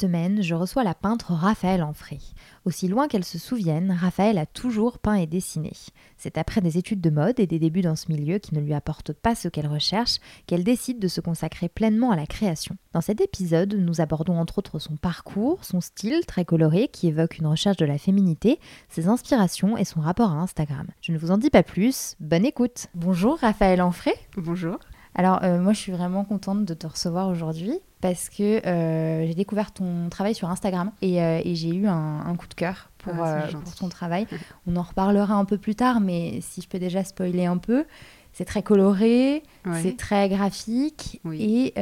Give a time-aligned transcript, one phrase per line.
[0.00, 2.20] semaine, je reçois la peintre Raphaël Anfray.
[2.64, 5.72] Aussi loin qu'elle se souvienne, Raphaël a toujours peint et dessiné.
[6.16, 8.72] C'est après des études de mode et des débuts dans ce milieu qui ne lui
[8.72, 12.76] apportent pas ce qu'elle recherche qu'elle décide de se consacrer pleinement à la création.
[12.94, 17.38] Dans cet épisode, nous abordons entre autres son parcours, son style très coloré qui évoque
[17.38, 20.86] une recherche de la féminité, ses inspirations et son rapport à Instagram.
[21.02, 22.86] Je ne vous en dis pas plus, bonne écoute.
[22.94, 24.14] Bonjour Raphaël Anfray.
[24.36, 24.78] Bonjour.
[25.14, 29.34] Alors euh, moi je suis vraiment contente de te recevoir aujourd'hui parce que euh, j'ai
[29.34, 32.90] découvert ton travail sur Instagram et, euh, et j'ai eu un, un, coup de cœur
[32.98, 34.26] pour, ah, pour, ton travail.
[34.66, 37.84] On en reparlera un peu plus tard, mais si je peux déjà spoiler un peu,
[38.32, 39.82] c'est très coloré, Ouais.
[39.82, 41.42] c'est très graphique Oui.
[41.42, 41.74] et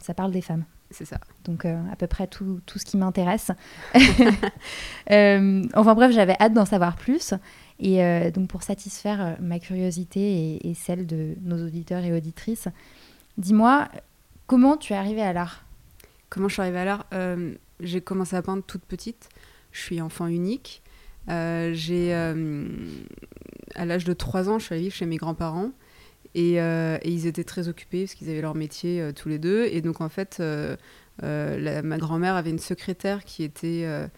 [0.00, 0.64] ça parle des femmes.
[0.92, 1.18] C'est ça.
[1.44, 3.50] Donc à peu près tout, tout ce qui m'intéresse.
[5.08, 7.34] enfin bref, j'avais hâte d'en savoir plus.
[7.78, 12.68] Et euh, donc pour satisfaire euh, ma curiosité et, celle de nos auditeurs et auditrices,
[13.36, 13.88] dis-moi,
[14.46, 15.64] comment tu es arrivée à l'art?
[16.30, 17.06] Comment je suis arrivée à l'art?
[17.12, 19.28] Euh, J'ai commencé à peindre toute petite.
[19.72, 20.82] Je suis enfant unique.
[21.28, 25.72] J'ai, à l'âge de 3 ans, je suis allée vivre chez mes grands-parents.
[26.34, 26.54] Et,
[27.04, 29.66] ils étaient très occupés parce qu'ils avaient leur métier tous les deux.
[29.66, 30.40] Et donc, en fait,
[31.20, 34.08] ma grand-mère avait une secrétaire qui était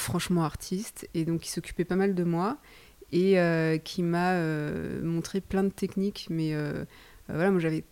[0.00, 2.58] franchement artiste et donc qui s'occupait pas mal de moi
[3.10, 3.38] et
[3.84, 4.38] qui m'a
[5.02, 6.26] montré plein de techniques.
[6.30, 6.54] Mais
[7.28, 7.84] voilà, moi j'avais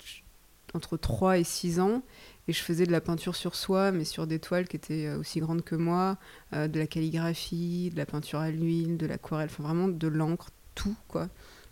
[0.75, 2.03] entre 3 et 6 ans
[2.49, 5.41] et je faisais de la peinture sur soie, mais sur des toiles qui étaient aussi
[5.41, 6.19] grandes que moi,
[6.53, 10.97] de la calligraphie, de la peinture à l'huile, de l'aquarelle, enfin vraiment de l'encre, tout
[11.09, 11.28] quoi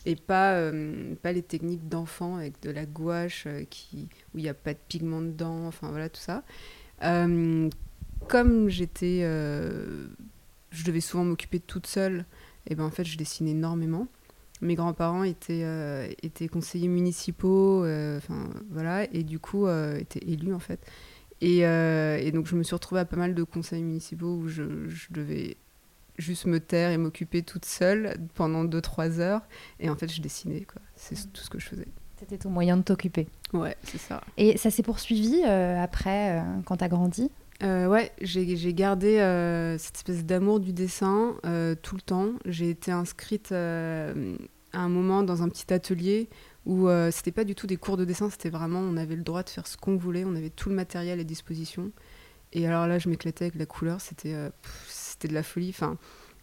[0.07, 4.43] et pas, euh, pas les techniques d'enfant avec de la gouache euh, qui, où il
[4.43, 6.43] n'y a pas de pigment dedans, enfin voilà tout ça.
[8.25, 9.21] Euh, comme j'étais,
[10.71, 12.25] je devais souvent m'occuper toute seule,
[12.69, 14.07] et ben en fait je dessinais énormément.
[14.61, 17.81] Mes grands-parents étaient, étaient conseillers municipaux,
[18.17, 20.81] enfin voilà, et du coup étaient élus en fait.
[21.41, 24.89] Et, et, donc je me suis retrouvée à pas mal de conseils municipaux où je,
[24.89, 25.57] je devais
[26.19, 29.43] juste me taire et m'occuper toute seule pendant 2-3 heures.
[29.81, 30.81] Et en fait, je dessinais, quoi.
[30.97, 31.89] C'est tout ce que je faisais.
[32.19, 33.27] C'était ton moyen de t'occuper.
[33.53, 34.23] Ouais, c'est ça.
[34.37, 37.31] Et ça s'est poursuivi euh, après, euh, quand t'as grandi?
[37.63, 42.33] Euh, Ouais, j'ai gardé euh, cette espèce d'amour du dessin euh, tout le temps.
[42.45, 44.37] J'ai été inscrite euh,
[44.73, 46.29] à un moment dans un petit atelier
[46.67, 49.43] où c'était pas du tout des cours de dessin, c'était vraiment, on avait le droit
[49.43, 51.93] de faire ce qu'on voulait, on avait tout le matériel à disposition.
[52.55, 55.69] Et alors là, je m'éclatais avec la couleur, c'était de la folie.
[55.69, 55.99] Enfin,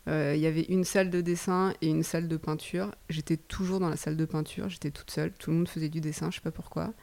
[0.05, 2.93] il y avait une salle de dessin et une salle de peinture.
[3.09, 5.31] J'étais toujours dans la salle de peinture, j'étais toute seule.
[5.33, 6.93] Tout le monde faisait du dessin, je sais pas pourquoi.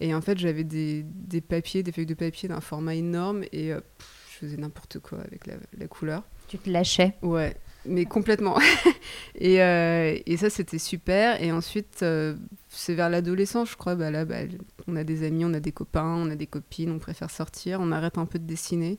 [0.00, 3.72] Et en fait, j'avais des, des, papiers, des feuilles de papier d'un format énorme et
[3.72, 6.22] euh, pff, je faisais n'importe quoi avec la, la, couleur.
[6.48, 8.58] Tu te lâchais Ouais, mais complètement.
[9.34, 11.42] et, euh, et, ça, c'était super.
[11.42, 12.36] Et ensuite, euh,
[12.68, 13.94] c'est vers l'adolescence, je crois.
[13.94, 14.40] Bah, là, bah,
[14.86, 17.80] on a des amis, on a des copains, on a des copines, on préfère sortir,
[17.80, 18.98] on arrête un peu de dessiner.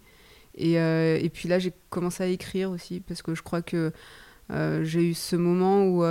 [0.56, 3.91] Et, et, puis là, j'ai commencé à écrire aussi, parce que je crois que
[4.50, 6.03] j'ai eu ce moment où,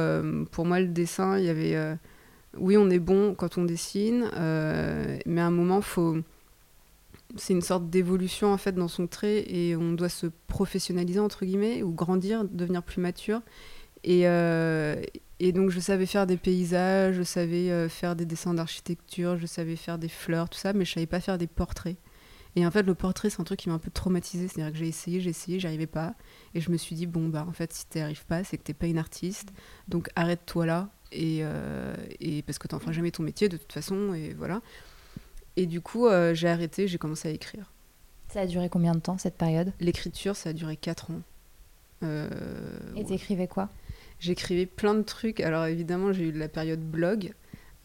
[0.52, 1.96] pour moi, le dessin, il y avait...
[2.58, 4.30] oui, on est bon quand on dessine,
[5.26, 6.18] mais à un moment, faut...
[7.36, 11.44] c'est une sorte d'évolution, en fait, dans son trait, et on doit se professionnaliser, entre
[11.44, 13.40] guillemets, ou grandir, devenir plus mature.
[14.04, 14.22] Et,
[15.38, 19.76] et donc, je savais faire des paysages, je savais faire des dessins d'architecture, je savais
[19.76, 21.96] faire des fleurs, tout ça, mais je savais pas faire des portraits.
[22.58, 24.48] Et en fait, le portrait, c'est un truc qui m'a un peu traumatisé.
[24.48, 26.14] C'est-à-dire que j'ai essayé, j'ai essayé, j'y arrivais pas.
[26.54, 28.62] Et je me suis dit, bon, bah, en fait, si tu arrives pas, c'est que
[28.62, 29.50] t'es pas une artiste.
[29.88, 30.88] Donc arrête-toi là.
[31.12, 34.14] Et, euh, et parce que t'en feras jamais ton métier de toute façon.
[34.14, 34.60] Et voilà.
[35.56, 37.72] Et du coup, euh, j'ai arrêté, j'ai commencé à écrire.
[38.28, 39.72] Ça a duré combien de temps, cette période?
[39.80, 41.22] L'écriture, ça a duré 4 ans.
[42.02, 42.28] Euh,
[42.94, 43.48] et t'écrivais ouais.
[43.48, 43.68] quoi?
[44.18, 45.40] J'écrivais plein de trucs.
[45.40, 47.32] Alors évidemment, j'ai eu la période blog.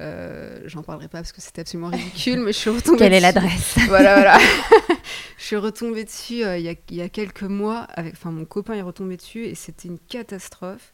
[0.02, 2.98] Euh, J'en parlerai pas parce que c'était absolument ridicule, mais je suis retombée.
[2.98, 3.78] Quelle est l'adresse?
[3.88, 4.40] Voilà, voilà.
[5.38, 7.82] je suis retombée dessus euh, il y, y, a quelques mois.
[7.94, 10.94] Avec, enfin, mon copain est retombé dessus et c'était une catastrophe.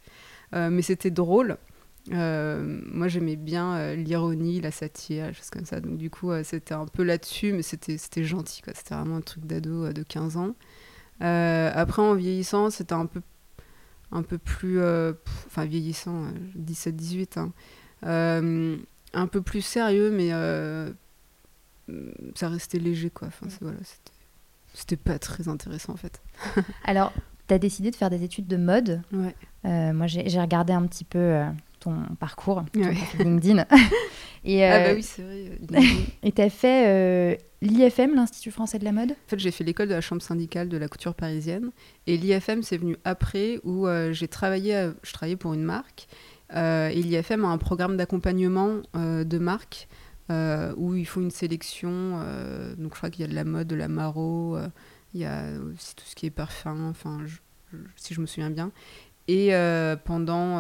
[0.54, 1.58] Mais c'était drôle.
[2.12, 5.82] Euh, moi, j'aimais bien l'ironie, la satire, choses comme ça.
[5.82, 8.62] Donc, du coup, c'était un peu là-dessus, mais c'était gentil.
[8.74, 10.56] C'était vraiment un truc d'ado de 15 ans.
[11.20, 13.22] après, en vieillissant, c'était un peu
[14.14, 14.80] un peu plus,
[15.48, 16.28] enfin vieillissant,
[16.58, 17.52] 17-18, hein.
[19.14, 20.30] un peu plus sérieux, mais
[22.36, 23.28] ça restait léger, quoi.
[23.28, 23.80] Enfin, voilà,
[24.74, 26.22] c'était pas très intéressant en fait.
[26.86, 27.12] Alors,
[27.50, 29.02] tu as décidé de faire des études de mode.
[29.12, 29.92] Ouais.
[29.92, 31.44] moi, j'ai regardé un petit peu
[31.80, 33.66] ton parcours, ton LinkedIn.
[34.46, 35.84] Et, ah bah oui, c'est vrai.
[36.24, 39.12] et tu as fait l'IFM, l'Institut français de la mode?
[39.12, 41.72] En fait, j'ai fait l'école de la chambre syndicale de la couture parisienne.
[42.06, 46.08] Et l'IFM, c'est venu après où euh, j'ai travaillé, je travaillais pour une marque.
[46.54, 49.88] Euh, et l'IFM a un programme d'accompagnement euh, de marque
[50.30, 52.20] où il faut une sélection.
[52.78, 54.58] donc, je crois qu'il y a de la mode, de la maro,
[55.14, 57.20] il y a aussi tout ce qui est parfum, enfin,
[57.96, 58.74] si je me souviens bien.
[59.30, 59.54] Et
[60.04, 60.60] pendant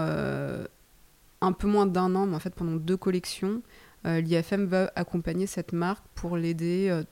[1.42, 3.62] un peu moins d'un an, mais en fait pendant deux collections,
[4.06, 7.04] euh, l'IFM va accompagner cette marque pour l'aider euh,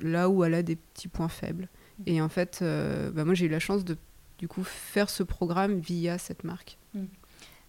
[0.00, 1.68] là où elle a des petits points faibles.
[1.98, 2.02] Mm.
[2.06, 3.96] Et en fait, euh, bah, moi j'ai eu la chance de
[4.38, 6.78] du coup faire ce programme via cette marque.
[6.94, 7.04] Mm.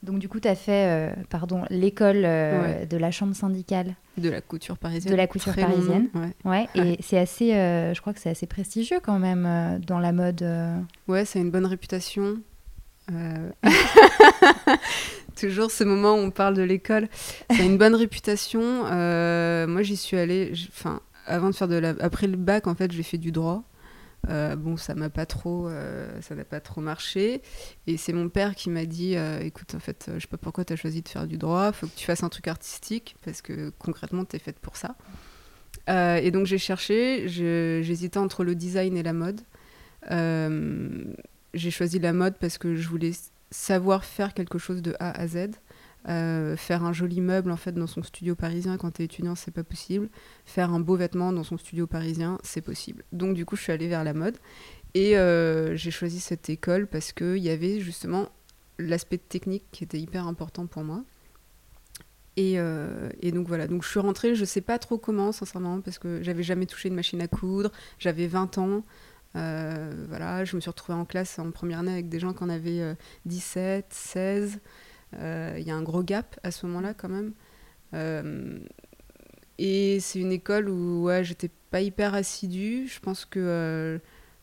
[0.04, 3.96] Donc du coup, tu as fait pardon, l'école de la chambre syndicale.
[4.20, 5.12] De la couture parisienne.
[5.12, 6.10] De la couture parisienne.
[6.44, 6.68] ouais.
[6.76, 10.46] Et c'est assez, je crois que c'est assez prestigieux quand même dans la mode.
[11.08, 12.38] Ouais, c'est une bonne réputation.
[15.36, 17.08] toujours ce moment où on parle de l'école.
[17.52, 18.86] Ça a une bonne réputation.
[18.86, 20.54] Euh, moi, j'y suis allée.
[20.70, 23.64] Enfin, avant de faire de la, après le bac, en fait, j'ai fait du droit.
[24.30, 27.42] Euh, bon, ça m'a pas trop, euh, ça n'a pas trop marché.
[27.86, 30.74] Et c'est mon père qui m'a dit, écoute, en fait, je sais pas pourquoi tu
[30.74, 31.72] as choisi de faire du droit.
[31.72, 34.96] Faut que tu fasses un truc artistique parce que concrètement, tu es faite pour ça.
[35.88, 37.28] et donc j'ai cherché.
[37.28, 39.42] J'hésitais entre le design et la mode.
[40.10, 43.12] j'ai choisi la mode parce que je voulais
[43.52, 45.52] savoir faire quelque chose de A à Z.
[46.08, 49.34] Euh, faire un joli meuble en fait dans son studio parisien quand tu es étudiant
[49.34, 50.10] c'est pas possible.
[50.46, 53.04] Faire un beau vêtement dans son studio parisien c'est possible.
[53.12, 54.38] Donc du coup je suis allée vers la mode
[54.94, 58.30] et euh, j'ai choisi cette école parce qu'il y avait justement
[58.78, 61.04] l'aspect technique qui était hyper important pour moi.
[62.38, 65.80] Et, euh, et, donc voilà, donc je suis rentrée, je sais pas trop comment, sincèrement,
[65.80, 68.84] parce que j'avais jamais touché une machine à coudre, j'avais 20 ans,
[69.36, 72.44] euh, voilà, je me suis retrouvée en classe en première année avec des gens qui
[72.44, 72.96] en avaient
[73.26, 74.60] 17, 16.
[75.14, 77.34] Il y a un gros gap à ce moment-là quand même.
[77.94, 78.60] Euh,
[79.58, 82.88] et c'est une école où ouais, j'étais pas hyper assidue.
[82.88, 84.00] Je pense que.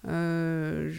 [0.09, 0.93] Euh,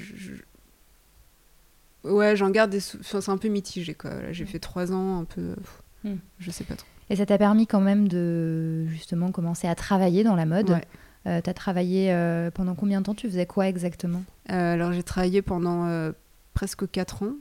[2.03, 2.79] ouais, j'en garde des.
[2.79, 4.31] c'est un peu mitigé quoi.
[4.31, 4.47] J'ai mm.
[4.47, 5.55] fait trois ans, un peu.
[6.03, 6.15] Mm.
[6.39, 6.87] Je sais pas trop.
[7.09, 10.79] Et ça t'a permis quand même de justement commencer à travailler dans la mode.
[11.25, 14.23] Euh, tu as travaillé euh, pendant combien de temps Tu faisais quoi exactement?
[14.49, 16.11] Euh, Alors j'ai travaillé pendant
[16.53, 17.33] presque 4 ans,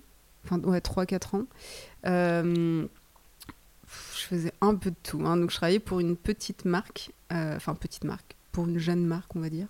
[0.45, 1.47] enfin ouais 3-4 ans.
[2.05, 2.89] je
[4.17, 5.23] faisais un peu de tout.
[5.25, 5.37] Hein.
[5.37, 9.41] Donc je travaillais pour une petite marque, enfin petite marque, pour une jeune marque on
[9.41, 9.69] va dire,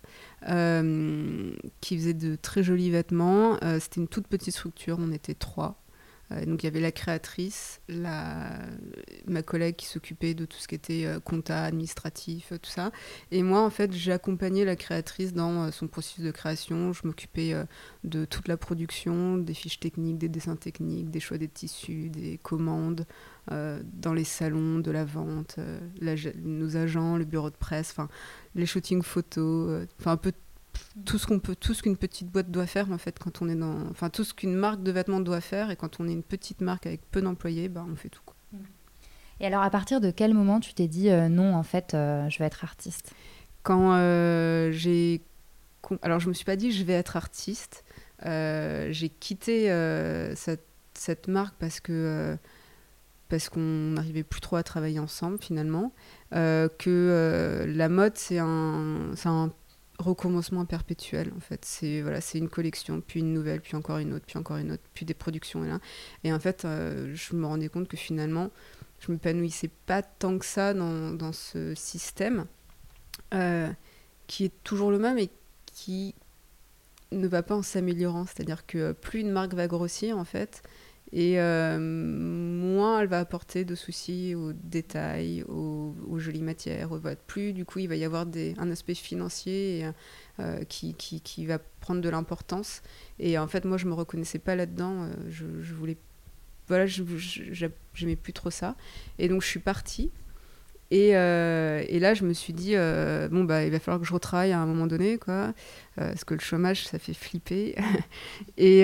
[1.80, 3.58] qui faisait de très jolis vêtements.
[3.80, 5.81] C'était une toute petite structure, on était trois.
[6.32, 10.74] Euh, donc il y avait la créatrice, ma collègue qui s'occupait de tout ce qui
[10.74, 12.90] était euh, compta, administratif, euh, tout ça.
[13.30, 16.92] Et moi, en fait, j'ai accompagné la créatrice dans son processus de création.
[16.92, 17.54] Je m'occupais
[18.04, 22.38] de toute la production, des fiches techniques, des dessins techniques, des choix des tissus, des
[22.38, 23.06] commandes,
[23.50, 25.56] dans les salons, de la vente,
[26.42, 27.94] nos agents, le bureau de presse,
[28.54, 30.32] les shootings photos, enfin un peu
[31.04, 33.48] tout ce qu'on peut, tout ce qu'une petite boîte doit faire en fait quand on
[33.48, 36.12] est dans, enfin tout ce qu'une marque de vêtements doit faire et quand on est
[36.12, 38.22] une petite marque avec peu d'employés, bah on fait tout.
[38.24, 38.36] Quoi.
[38.52, 38.58] Mm.
[39.40, 42.28] Et alors à partir de quel moment tu t'es dit euh, non en fait euh,
[42.28, 43.12] je vais être artiste
[43.62, 45.22] Quand euh, j'ai,
[46.02, 47.84] alors je me suis pas dit je vais être artiste,
[48.24, 49.66] j'ai quitté
[50.36, 52.36] cette, cette, marque parce que
[53.28, 55.92] parce qu'on n'arrivait plus trop à travailler ensemble finalement,
[56.30, 59.50] que la mode c'est un, un
[60.02, 61.64] recommencement perpétuel en fait.
[61.64, 64.72] C'est voilà c'est une collection puis une nouvelle puis encore une autre puis encore une
[64.72, 65.80] autre puis des productions et là.
[66.24, 68.50] Et en fait euh, je me rendais compte que finalement
[69.00, 72.46] je m'épanouissais pas tant que ça dans, dans ce système
[73.34, 73.70] euh,
[74.26, 75.30] qui est toujours le même et
[75.66, 76.14] qui
[77.10, 78.26] ne va pas en s'améliorant.
[78.26, 80.62] C'est à dire que plus une marque va grossir en fait
[81.12, 87.20] et euh, moins elle va apporter de soucis aux détails, aux, jolies matières, aux votes.
[87.26, 88.26] Plus, du coup, il va y avoir
[88.58, 89.86] un aspect financier
[90.40, 92.82] euh, qui, va prendre de l'importance.
[93.18, 95.02] Et en fait, moi, je me reconnaissais pas là-dedans.
[95.02, 95.98] Euh, je, je, voulais.
[96.68, 98.74] Voilà, j'aimais plus trop ça.
[99.18, 100.10] Et donc, je suis partie.
[100.92, 104.06] Et, euh, et, là, je me suis dit, euh, bon, bah, il va falloir que
[104.06, 105.52] je retravaille à un moment donné, quoi, euh,
[105.94, 107.74] parce que le chômage, ça fait flipper.
[108.58, 108.82] et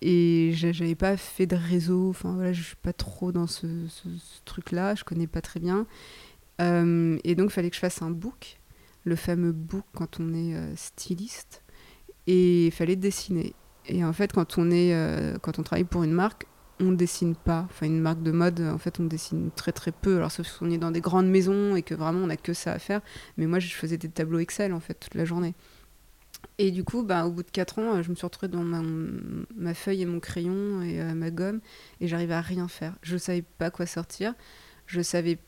[0.00, 3.66] et j'avais pas fait de réseau, enfin voilà, je suis pas trop dans ce,
[4.46, 5.86] truc-là, je connais pas très bien.
[6.58, 8.58] et donc, il fallait que je fasse un book,
[9.04, 11.62] le fameux book quand on est styliste,
[12.28, 13.52] et il fallait dessiner.
[13.86, 14.94] et en fait, quand on, est,
[15.42, 16.46] quand on travaille pour une marque,
[16.80, 17.66] on dessine pas.
[17.70, 20.16] Enfin, une marque de mode, en fait, on dessine très très peu.
[20.16, 22.52] Alors, sauf si on est dans des grandes maisons et que vraiment on n'a que
[22.52, 23.00] ça à faire.
[23.36, 25.54] Mais moi, je faisais des tableaux Excel, en fait, toute la journée.
[26.58, 28.82] Et du coup, bah, au bout de 4 ans, je me suis retrouvée dans ma,
[29.56, 31.60] ma feuille et mon crayon et ma gomme
[32.00, 32.96] et j'arrivais à rien faire.
[33.02, 34.34] Je savais pas quoi sortir.
[34.86, 35.38] Je savais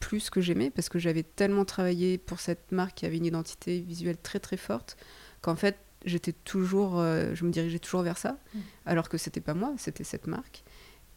[0.00, 3.26] plus ce que j'aimais parce que j'avais tellement travaillé pour cette marque qui avait une
[3.26, 4.96] identité visuelle très très forte
[5.40, 8.58] qu'en fait, j'étais toujours, je me dirigeais toujours vers ça, mmh.
[8.86, 10.64] alors que c'était pas moi, c'était cette marque.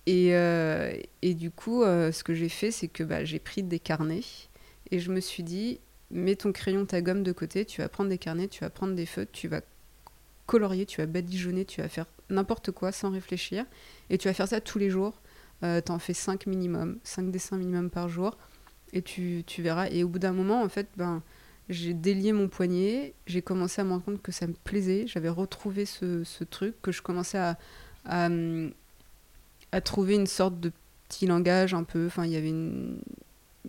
[0.06, 3.64] Et, euh, et du coup, euh, ce que j'ai fait, c'est que bah, j'ai pris
[3.64, 4.22] des carnets
[4.92, 5.80] et je me suis dit,
[6.12, 8.94] mets ton crayon, ta gomme de côté, tu vas prendre des carnets, tu vas prendre
[8.94, 9.62] des feutres, tu vas
[10.46, 13.66] colorier, tu vas badigeonner, tu vas faire n'importe quoi sans réfléchir.
[14.10, 15.22] Et tu vas faire ça tous les jours.
[15.64, 18.38] Euh, T'en fais 5 minimum, 5 dessins minimum par jour.
[18.94, 19.90] Et tu, tu verras.
[19.90, 21.24] Et au bout d'un moment, en fait, ben,
[21.70, 23.14] j'ai délié mon poignet.
[23.26, 25.08] J'ai commencé à me rendre compte que ça me plaisait.
[25.08, 27.58] J'avais retrouvé ce, ce, truc que je commençais à,
[28.06, 28.30] à,
[29.76, 30.72] à trouver une sorte de
[31.10, 32.08] petit langage un peu.
[32.08, 32.98] Enfin, il y avait une.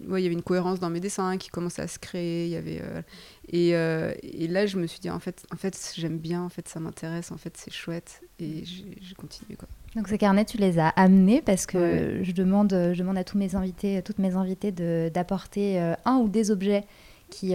[0.09, 2.45] Ouais, il y avait une cohérence dans mes dessins qui commençait à se créer.
[2.45, 3.01] Il y avait, euh,
[3.49, 6.51] et, euh, et, là, je me suis dit, en fait, en fait j'aime bien, en
[6.51, 8.21] fait, ça m'intéresse, en fait, c'est chouette.
[8.39, 9.57] Et j'ai continué.
[9.57, 9.69] Quoi.
[9.97, 13.39] Donc, ces carnets, tu les as amenés parce que je, demande, je demande à tous
[13.39, 14.71] mes invités, toutes mes invités
[15.11, 16.85] d'apporter euh, un ou des objets
[17.31, 17.55] qui,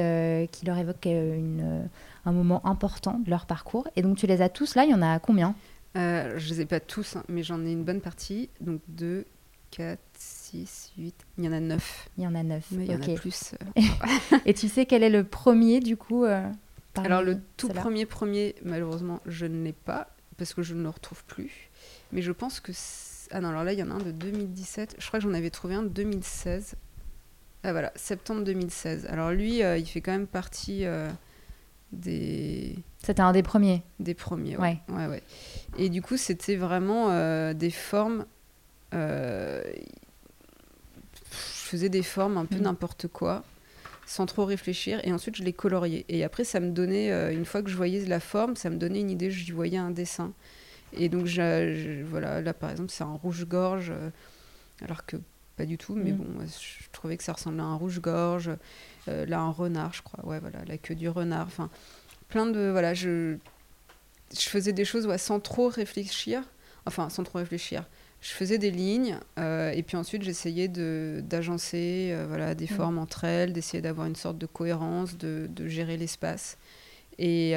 [0.52, 1.88] qui leur évoquent une,
[2.26, 3.88] un moment important de leur parcours.
[3.96, 5.54] Et donc, tu les as tous là, il y en a combien?
[5.98, 8.50] Euh, je ne les ai pas tous, hein, mais j'en ai une bonne partie.
[8.62, 9.26] Donc 2,
[9.72, 11.16] 4, 6, 8.
[11.38, 12.10] Il y en a 9.
[12.18, 12.66] Il y en a 9.
[12.72, 13.54] Mais il y en a plus.
[13.78, 13.82] Euh,
[14.46, 16.50] Et tu sais quel est le premier, du coup euh,
[16.96, 20.90] Alors, le tout premier, premier, malheureusement, je ne l'ai pas parce que je ne le
[20.90, 21.70] retrouve plus.
[22.12, 22.72] Mais je pense que.
[23.34, 24.96] Ah non, alors là, il y en a un de 2017.
[24.98, 26.76] Je crois que j'en avais trouvé un de 2016.
[27.64, 29.06] Ah voilà, septembre 2016.
[29.06, 30.84] Alors lui, il fait quand même partie
[31.92, 32.76] des.
[33.04, 33.84] C'était un des premiers.
[34.00, 34.80] Des premiers, ouais.
[34.90, 35.08] ouais.
[35.08, 35.24] ouais,
[35.78, 38.26] Et du coup, c'était vraiment euh, des formes.
[38.94, 39.62] Euh,
[41.32, 42.64] je faisais des formes un peu mm.
[42.64, 43.44] n'importe quoi,
[44.06, 46.06] sans trop réfléchir, et ensuite je les coloriais.
[46.10, 48.76] Et après, ça me donnait, euh, une fois que je voyais la forme, ça me
[48.76, 50.34] donnait une idée, j'y voyais un dessin.
[50.94, 53.94] Et donc, voilà, là par exemple, c'est un rouge-gorge,
[54.84, 55.16] alors que
[55.56, 56.18] pas du tout, mais mm.
[56.18, 58.52] bon, je trouvais que ça ressemblait à un rouge-gorge.
[59.08, 60.26] Euh, là, un renard, je crois.
[60.26, 61.48] Ouais, voilà, la queue du renard.
[61.48, 61.70] Enfin,
[62.28, 62.70] plein de.
[62.72, 63.38] Voilà, je,
[64.34, 66.44] je faisais des choses sans trop réfléchir.
[66.86, 67.86] Enfin, sans trop réfléchir.
[68.22, 72.76] Je faisais des lignes euh, et puis ensuite j'essayais d'agencer euh, voilà, des mm.
[72.76, 76.58] formes entre elles, d'essayer d'avoir une sorte de cohérence, de, de gérer l'espace.
[77.18, 77.54] Et,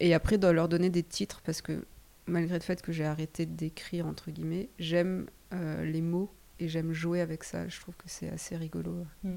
[0.00, 1.84] et après, de leur donner des titres parce que
[2.26, 7.20] malgré le fait que j'ai arrêté d'écrire, entre guillemets, j'aime les mots et j'aime jouer
[7.20, 7.68] avec ça.
[7.68, 9.06] Je trouve que c'est assez rigolo.
[9.22, 9.36] Mm.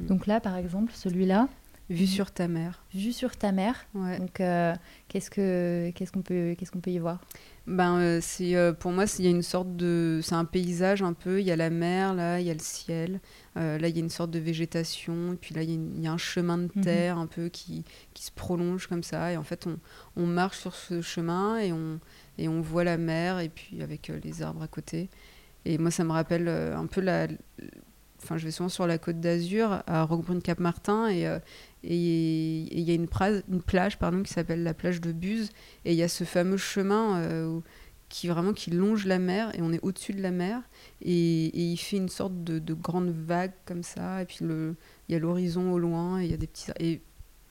[0.00, 1.48] Donc là, par exemple, celui-là.
[1.88, 2.82] Vue sur ta mère.
[2.92, 3.86] Vue sur ta mère.
[3.94, 4.74] Donc euh,
[5.06, 7.20] qu'est-ce que qu'est-ce qu'on peut qu'est-ce qu'on peut y voir?
[7.68, 11.02] Ben euh, c'est euh, pour moi il y a une sorte de c'est un paysage
[11.02, 11.40] un peu.
[11.40, 13.20] Il y a la mer là, il y a le ciel.
[13.54, 15.34] là il y a une sorte de végétation.
[15.34, 16.82] Et puis là il y, a un chemin de mhm.
[16.82, 17.84] terre un peu qui,
[18.14, 19.32] qui se prolonge comme ça.
[19.32, 19.78] Et en fait on,
[20.16, 22.00] on marche sur ce chemin et on
[22.36, 25.08] et on voit la mer et puis avec les arbres à côté.
[25.64, 27.28] Et moi ça me rappelle un peu la
[28.22, 31.38] enfin, je vais souvent sur la côte d'Azur, à Roquebrune-Cap-Martin, et euh,
[31.82, 33.08] il y a une,
[33.48, 35.50] une plage pardon, qui s'appelle la plage de Buse,
[35.84, 37.60] et il y a ce fameux chemin euh,
[38.08, 40.62] qui vraiment qui longe la mer, et on est au-dessus de la mer,
[41.02, 44.74] et, il fait une sorte de, de, grande vague comme ça, et puis il
[45.08, 46.70] y a l'horizon au loin, et il y a des petits...
[46.80, 47.00] Et,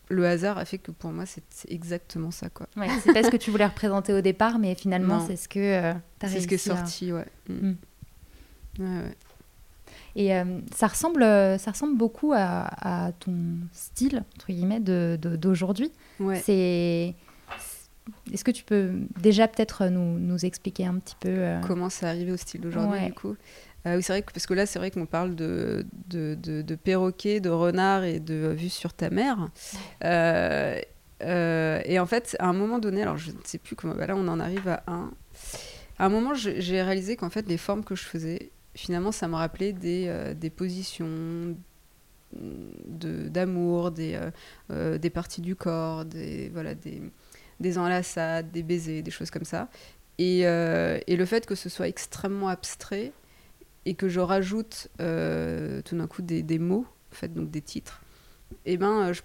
[0.10, 2.50] le hasard a fait que pour moi, c'est exactement ça.
[2.50, 2.68] quoi.
[2.78, 5.60] Ouais, c'est pas ce que tu voulais représenter au départ, mais finalement, c'est ce que
[5.60, 7.26] euh, tu as C'est ce qui est sorti, ouais.
[7.50, 7.54] Mm.
[7.54, 7.76] Mm.
[8.80, 8.86] ouais.
[8.86, 9.18] ouais.
[10.16, 13.36] Et euh, ça, ressemble, ça ressemble beaucoup à, ton
[13.74, 15.92] style, entre guillemets, d'aujourd'hui.
[16.20, 16.42] De, ouais.
[16.44, 17.16] C'est...
[18.32, 22.10] Est-ce que tu peux déjà peut-être nous, nous, expliquer un petit peu euh, Comment ça
[22.10, 23.36] arrivé au style d'aujourd'hui, du coup?
[23.88, 26.76] Euh, oui, c'est vrai que, parce que là, c'est vrai qu'on parle de, de, de,
[26.76, 29.50] perroquet, de renard et de vue sur ta mère.
[30.04, 34.16] et en fait, à un moment donné, alors je ne sais plus comment, bah là
[34.16, 35.12] on en arrive à un.
[35.98, 39.36] À un moment, j'ai réalisé qu'en fait, les formes que je faisais, finalement, ça me
[39.36, 41.56] rappelait des, euh, des positions
[42.34, 44.32] d'amour, des, euh,
[44.72, 47.02] euh, des parties du corps, des, voilà, des,
[47.60, 49.70] des enlaçades, des baisers, des choses comme ça.
[50.18, 53.12] Et, et, le fait que ce soit extrêmement abstrait
[53.84, 58.02] et que je rajoute tout d'un coup des, mots, en fait, donc des titres,
[58.66, 59.22] eh ben, je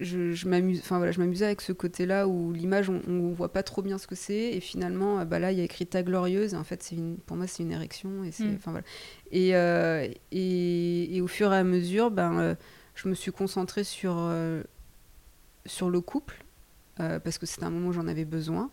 [0.00, 3.52] je, m'amuse enfin voilà je m'amusais avec ce côté là où l'image on, on, voit
[3.52, 5.86] pas trop bien ce que c'est et finalement euh, bah là il y a écrit
[5.86, 8.58] ta glorieuse et en fait c'est une pour moi c'est une érection et c'est mm.
[8.64, 8.82] voilà
[9.30, 12.54] et, euh, et, et, au fur et à mesure ben euh,
[12.96, 14.30] je me suis concentrée sur
[15.66, 16.44] sur le couple
[16.96, 18.70] parce que c'était un moment où j'en avais besoin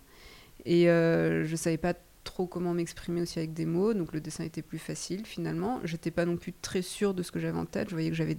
[0.66, 4.62] Et je savais pas trop comment m'exprimer aussi avec des mots, donc le dessin était
[4.62, 5.80] plus facile finalement.
[5.84, 7.90] J'étais pas non plus très sûre de ce que j'avais en tête.
[7.90, 8.38] Je voyais que j'avais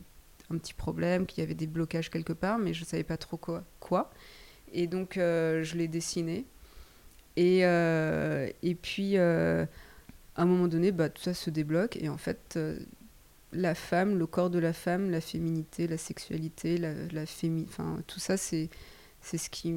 [0.53, 3.37] un petit problème, qu'il y avait des blocages quelque part, mais je savais pas trop
[3.37, 3.65] quoi.
[3.81, 4.11] quoi.
[4.73, 6.47] Et donc euh, je l'ai dessiné.
[7.37, 9.67] Et, euh, et puis à
[10.37, 11.97] un moment donné, bah, tout ça se débloque.
[11.97, 12.59] Et en fait,
[13.53, 17.65] la femme, le corps de la femme, la féminité, la sexualité, la, la fémi...
[17.69, 18.71] enfin, tout ça, c'est,
[19.21, 19.73] c'est ce qui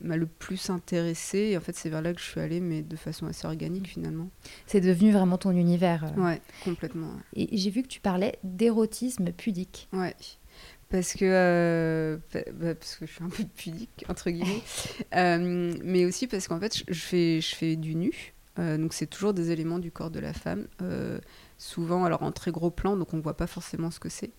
[0.00, 1.38] m'a le plus intéressé.
[1.38, 3.88] Et en fait, c'est vers là que je suis allée, mais de façon assez organique
[3.88, 4.28] finalement.
[4.66, 6.04] C'est devenu vraiment ton univers.
[6.04, 6.20] Euh.
[6.20, 7.12] Ouais, complètement.
[7.34, 9.88] Et j'ai vu que tu parlais d'érotisme pudique.
[9.92, 10.14] Ouais.
[10.88, 14.62] Parce que, euh, bah, parce que je suis un peu pudique, entre guillemets.
[15.14, 18.34] Euh, mais aussi parce qu'en fait, je fais, je fais du nu.
[18.56, 20.66] donc, c'est toujours des éléments du corps de la femme.
[21.58, 24.32] souvent, alors en très gros plan, donc on ne voit pas forcément ce que c'est.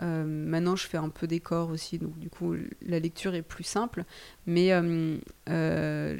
[0.00, 3.42] Euh, maintenant, je fais un peu des corps aussi, donc du coup, la lecture est
[3.42, 4.04] plus simple.
[4.46, 5.18] Mais euh,
[5.48, 6.18] euh,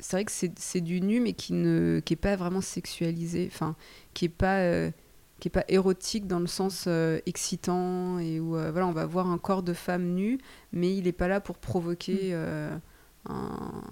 [0.00, 3.76] c'est vrai que c'est du nu, mais qui n'est qui est pas vraiment sexualisé, enfin,
[4.14, 4.90] qui est pas
[5.38, 6.88] qui est pas érotique dans le sens
[7.26, 10.38] excitant et où voilà, on va voir un corps de femme nue,
[10.72, 12.80] mais il n'est pas là pour provoquer mm.
[13.30, 13.82] un,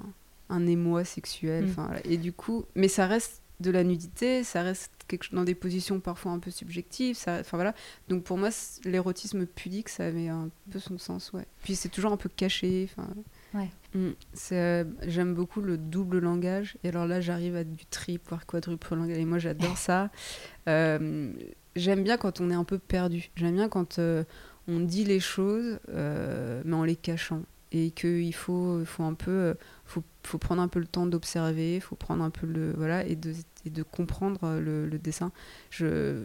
[0.49, 1.66] un émoi sexuel.
[1.66, 2.00] Mm.
[2.04, 5.55] Et du coup, mais ça reste de la nudité, ça reste quelque chose dans des
[5.55, 7.17] positions parfois un peu subjectives.
[7.17, 7.75] Ça, enfin voilà.
[8.09, 8.49] Donc pour moi,
[8.85, 11.47] l'érotisme pudique, ça avait un peu son sens, ouais.
[11.62, 12.88] Puis c'est toujours un peu caché.
[12.90, 13.09] Enfin.
[13.55, 13.69] Ouais.
[13.95, 14.11] Mm.
[14.52, 16.79] Euh, j'aime beaucoup le double langage.
[16.85, 19.19] Et alors là, j'arrive à du triple, voire quadruple langage.
[19.19, 20.11] Et moi, j'adore ça.
[20.69, 21.33] Euh,
[21.75, 23.31] j'aime bien quand on est un peu perdu.
[23.35, 24.23] J'aime bien quand euh,
[24.69, 29.55] on dit les choses, mais en les cachant et qu'il faut, faut un peu euh,
[29.85, 33.17] faut, faut, prendre un peu le temps d'observer faut prendre un peu le voilà et
[33.17, 33.35] de,
[33.65, 35.33] de comprendre le, dessin
[35.71, 36.25] je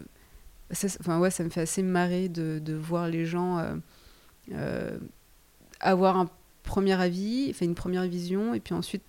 [0.72, 3.74] ça, enfin ouais ça me fait assez marrer de, de voir les gens euh,
[4.52, 4.98] euh,
[5.80, 6.28] avoir un
[6.62, 9.02] premier avis enfin une première vision et puis ensuite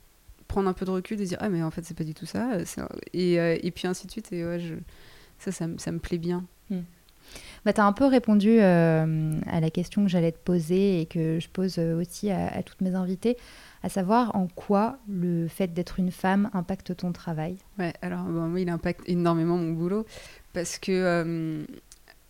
[0.48, 2.28] prendre un peu de recul et dire ah mais en fait c'est pas du tout
[2.28, 2.58] ça
[3.14, 4.76] et, et puis ainsi de suite et ouais je,
[5.40, 6.82] ça, ça, ça me plaît bien hmm.
[7.68, 11.06] Bah, tu as un peu répondu euh, à la question que j'allais te poser et
[11.06, 13.36] que je pose euh, aussi à, toutes mes invités,
[13.84, 17.58] à savoir en quoi le fait d'être une femme impacte ton travail.
[17.78, 20.06] Ouais, alors moi, il impacte énormément mon boulot
[20.54, 21.66] parce que,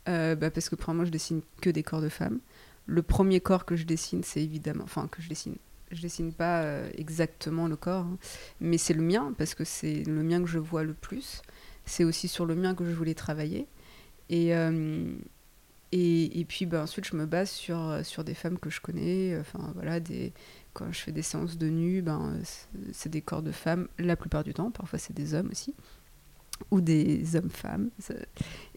[0.10, 2.40] euh, bah, parce que moi, je dessine que des corps de femmes.
[2.88, 5.58] Le premier corps que je dessine, c'est évidemment, enfin que je dessine,
[5.92, 6.66] je dessine pas
[6.98, 8.18] exactement le corps, hein,
[8.60, 11.44] mais c'est le mien parce que c'est le mien que je vois le plus.
[11.86, 13.68] C'est aussi sur le mien que je voulais travailler.
[14.30, 15.14] Et, euh,
[15.92, 19.38] et, et, puis bah, ensuite, je me base sur, sur des femmes que je connais.
[19.40, 20.34] Enfin, voilà, des,
[20.74, 22.38] quand je fais des séances de nu, ben,
[22.92, 24.72] c'est des corps de femmes la plupart du temps.
[24.72, 25.74] Parfois, c'est des hommes aussi.
[26.72, 27.92] Ou des hommes-femmes.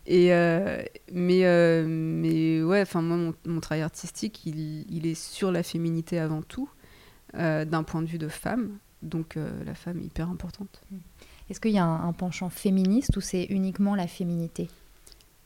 [0.07, 5.51] Et euh, mais, euh, mais ouais, enfin, moi, mon, travail artistique, il, il, est sur
[5.51, 6.69] la féminité avant tout,
[7.35, 8.79] d'un point de vue de femme.
[9.03, 10.83] Donc, la femme est hyper importante.
[11.49, 14.69] Est-ce qu'il y a un penchant féministe ou c'est uniquement la féminité?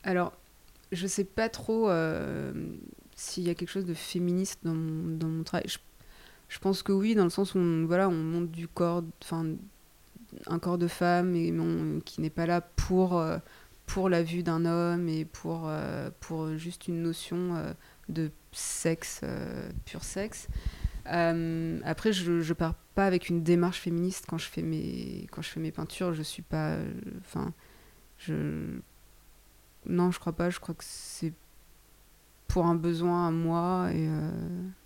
[0.04, 0.32] Alors,
[0.92, 2.52] je sais pas trop euh,
[3.16, 5.66] s'il y a quelque chose de féministe dans mon, dans mon travail.
[6.48, 9.46] Je, pense que oui, dans le sens où on, voilà, on monte du corps, enfin,
[10.46, 11.52] un corps de femme et
[12.04, 13.38] qui n'est pas là pour, euh,
[13.86, 17.74] pour la vue d'un homme et pour, euh, pour juste une notion
[18.08, 19.22] de sexe,
[19.86, 20.48] pur sexe.
[21.06, 25.48] après, je, ne pars pas avec une démarche féministe quand je fais mes, quand je
[25.48, 26.12] fais mes peintures.
[26.12, 26.76] Je suis pas.
[27.20, 27.52] Enfin,
[28.18, 28.80] je
[29.86, 30.50] non, je crois pas.
[30.50, 31.32] Je crois que c'est
[32.48, 33.88] pour un besoin à moi.
[33.92, 34.30] Et euh,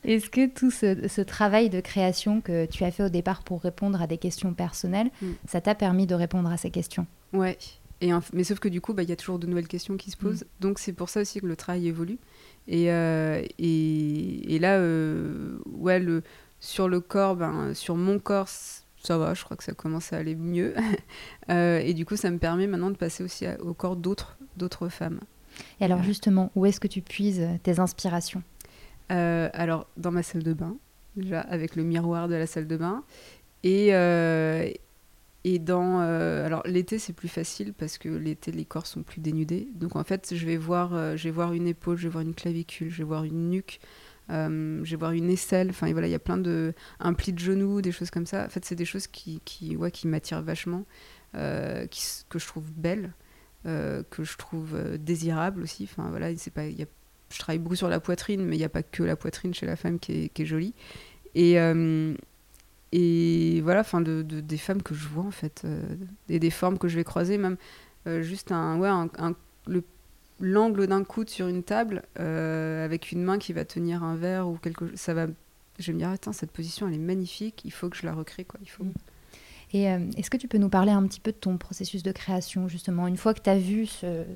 [0.05, 4.01] Est-ce que tout ce, travail de création que tu as fait au départ pour répondre
[4.01, 5.27] à des questions personnelles, mm.
[5.47, 7.07] ça t'a permis de répondre à ces questions?
[7.33, 7.59] Ouais.
[8.01, 10.11] Et mais sauf que du coup, bah, il y a toujours de nouvelles questions qui
[10.11, 10.21] se mm.
[10.21, 10.47] posent.
[10.61, 12.19] Donc c'est pour ça aussi que le travail évolue.
[12.69, 16.23] Et, euh, et, et, là, euh, ouais, le,
[16.61, 18.49] sur le corps, ben, sur mon corps,
[19.03, 20.75] ça va, je crois que ça commence à aller mieux.
[21.49, 25.21] et du coup, ça me permet maintenant de passer aussi au corps d'autres d'autres femmes.
[25.81, 28.43] Et alors justement, où est-ce que tu puises tes inspirations?
[29.11, 30.77] Euh, Alors dans ma salle de bain,
[31.17, 33.05] déjà avec le miroir de la salle de bain,
[33.63, 34.71] et euh,
[35.45, 39.21] et dans euh, alors l'été c'est plus facile parce que l'été les corps sont plus
[39.21, 42.23] dénudés, donc en fait je vais voir je vais voir une épaule, je vais voir
[42.23, 43.81] une clavicule, je vais voir une nuque.
[44.29, 47.39] Je vais voir une aisselle, enfin voilà, il y a plein de un pli de
[47.39, 48.45] genou, des choses comme ça.
[48.45, 50.85] En fait, c'est des choses qui qui ouais, qui m'attirent vachement,
[51.33, 53.13] qui, que je trouve belles.
[53.67, 55.89] Euh, que je trouve euh, désirable aussi.
[55.91, 56.87] Enfin, voilà, c'est pas, y a,
[57.29, 59.67] je travaille beaucoup sur la poitrine, mais il n'y a pas que la poitrine chez
[59.67, 60.75] la femme qui est, jolie.
[61.35, 62.15] Et, euh,
[62.93, 65.67] et voilà, enfin, de, de, des femmes que je vois en fait,
[66.29, 67.57] et des formes que je vais croiser, même
[68.07, 68.89] juste un, ouais,
[70.41, 74.57] l'angle d'un coude sur une table avec une main qui va tenir un verre ou
[74.57, 75.27] quelque ça va
[75.79, 78.13] je vais me dire, attends, cette position, elle est magnifique, il faut que je la
[78.13, 78.45] recrée.
[78.45, 78.59] Quoi.
[78.63, 78.85] Il faut...
[78.85, 78.93] Mm.
[79.75, 82.11] Et euh, est-ce que tu peux nous parler un petit peu de ton processus de
[82.11, 83.87] création, justement Une fois que tu as vu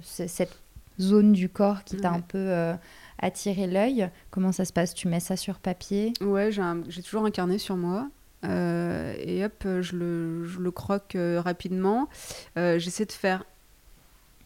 [0.03, 0.59] cette
[1.01, 2.75] zone du corps qui t'a un peu euh,
[3.19, 4.93] attiré l'œil, comment ça se passe?
[4.93, 6.12] Tu mets ça sur papier?
[6.21, 8.11] Ouais, j'ai toujours un carnet sur moi.
[8.45, 12.11] Euh, et hop, je le, je le croque rapidement.
[12.57, 13.45] J'essaie de faire.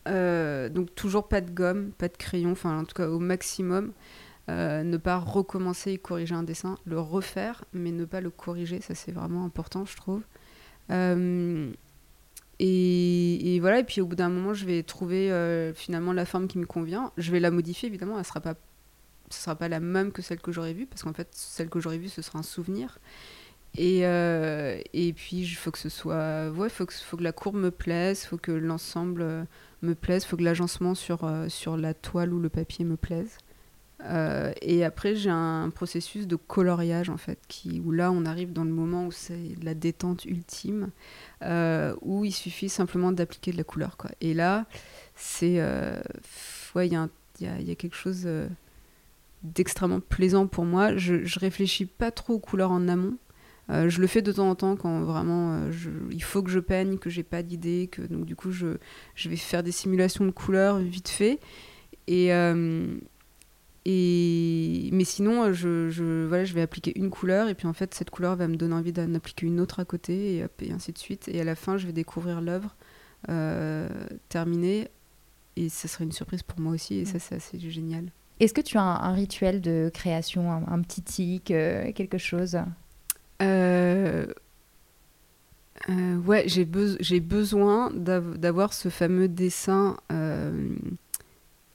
[0.06, 3.92] Donc, toujours pas de gomme, pas de crayon, enfin, en tout cas, au maximum.
[4.48, 8.94] ne pas recommencer et corriger un dessin, le refaire, mais ne pas le corriger, ça
[8.94, 10.22] c'est vraiment important, je trouve.
[10.90, 11.72] Euh,
[12.58, 16.48] et, voilà, et puis au bout d'un moment, je vais trouver euh, finalement la forme
[16.48, 17.12] qui me convient.
[17.18, 20.72] Je vais la modifier, évidemment, elle ce sera pas la même que celle que j'aurais
[20.72, 22.98] vue, parce qu'en fait, celle que j'aurais vue, ce sera un souvenir.
[23.76, 26.50] Et, euh, et puis, il faut que ce soit.
[26.50, 29.46] Ouais, faut faut que la courbe me plaise, il faut que l'ensemble
[29.82, 33.38] me plaise, il faut que l'agencement sur, sur la toile ou le papier me plaise.
[34.04, 38.52] Euh, et après, j'ai un processus de coloriage, en fait, qui, où là, on arrive
[38.52, 40.90] dans le moment où c'est la détente ultime,
[41.42, 43.96] euh, où il suffit simplement d'appliquer de la couleur.
[43.96, 44.10] Quoi.
[44.20, 44.66] Et là,
[45.14, 45.56] c'est.
[45.58, 46.00] Euh,
[46.74, 48.28] ouais, il y, y, a, y, a quelque chose
[49.42, 50.96] d'extrêmement plaisant pour moi.
[50.96, 53.16] Je, je réfléchis pas trop aux couleurs en amont.
[53.68, 56.98] Je le fais de temps en temps quand vraiment je, il faut que je peigne,
[56.98, 58.76] que j'ai pas d'idée, que donc du coup je,
[59.24, 61.40] vais faire des simulations de couleurs vite fait.
[62.06, 62.30] Et,
[63.88, 64.88] et...
[64.92, 68.56] Mais sinon, je, vais appliquer une couleur et puis en fait, cette couleur va me
[68.56, 71.28] donner envie d'en appliquer une autre à côté et, ainsi de suite.
[71.28, 72.74] Et à la fin, je vais découvrir l'œuvre
[73.28, 73.88] euh,
[74.28, 74.88] terminée
[75.54, 78.10] et ça serait une surprise pour moi aussi et ça, c'est assez génial.
[78.40, 82.58] Est-ce que tu as un, rituel de création, un, petit tic, euh, quelque chose?
[83.42, 84.26] Euh,
[86.24, 89.96] Ouais, j'ai, besoin d'avoir ce fameux dessin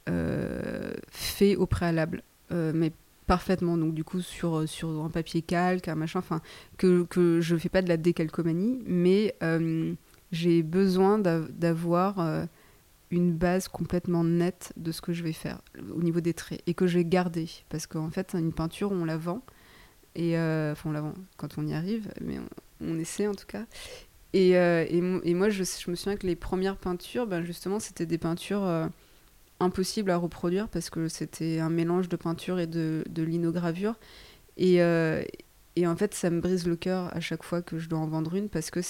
[0.10, 2.92] euh, fait au préalable, euh, mais
[3.28, 3.78] parfaitement.
[3.78, 6.42] Donc du coup sur, un papier calque, un machin, enfin
[6.78, 9.94] que, que je fais pas de la décalcomanie, mais euh,
[10.32, 12.48] j'ai besoin d'avoir
[13.12, 15.60] une base complètement nette de ce que je vais faire
[15.94, 19.04] au niveau des traits et que je vais garder parce qu'en fait une peinture on
[19.04, 19.42] la vend
[20.16, 22.38] et enfin on la vend quand on y arrive mais
[22.82, 23.66] on, essaie en tout cas
[24.34, 28.06] et, et, et moi je, je, me souviens que les premières peintures ben justement c'était
[28.06, 28.90] des peintures
[29.62, 33.96] impossible à reproduire parce que c'était un mélange de peinture et de, de linogravure.
[34.58, 35.24] Et, euh,
[35.76, 38.08] et, en fait, ça me brise le cœur à chaque fois que je dois en
[38.08, 38.82] vendre une parce que